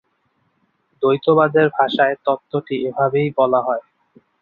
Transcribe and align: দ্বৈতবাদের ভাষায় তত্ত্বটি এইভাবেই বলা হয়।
দ্বৈতবাদের 1.03 1.67
ভাষায় 1.77 2.15
তত্ত্বটি 2.25 2.75
এইভাবেই 2.81 3.27
বলা 3.39 3.59
হয়। 3.61 3.83